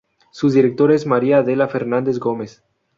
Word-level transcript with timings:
Su 0.31 0.49
directora 0.49 0.95
es 0.95 1.05
María 1.05 1.37
Adela 1.37 1.67
Fernandez 1.67 2.17
Gómez. 2.17 2.63